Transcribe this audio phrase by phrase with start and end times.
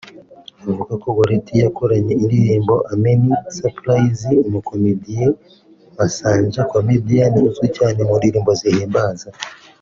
[0.69, 5.25] Avuga ko Gorethi yakoranye indirimbo “Ameni Surprise” n’ umukomediye
[5.97, 9.27] Masanja (comedian) uzwi cyane mu ndirimbo zihimbaza